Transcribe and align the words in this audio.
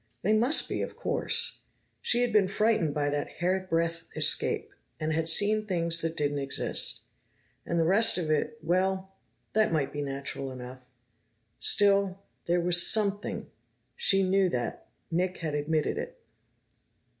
They 0.23 0.33
must 0.33 0.67
be, 0.67 0.81
of 0.81 0.95
course. 0.95 1.61
She 2.01 2.21
had 2.21 2.33
been 2.33 2.47
frightened 2.47 2.91
by 2.91 3.11
that 3.11 3.33
hairbreadth 3.33 4.09
escape, 4.15 4.73
and 4.99 5.13
had 5.13 5.29
seen 5.29 5.63
things 5.67 6.01
that 6.01 6.17
didn't 6.17 6.39
exist. 6.39 7.01
And 7.67 7.79
the 7.79 7.85
rest 7.85 8.17
of 8.17 8.31
it 8.31 8.57
well, 8.63 9.11
that 9.53 9.71
might 9.71 9.93
be 9.93 10.01
natural 10.01 10.49
enough. 10.51 10.87
Still, 11.59 12.19
there 12.47 12.59
was 12.59 12.81
something 12.81 13.51
she 13.95 14.23
knew 14.23 14.49
that; 14.49 14.87
Nick 15.11 15.37
had 15.37 15.53
admitted 15.53 15.99
it. 15.99 16.19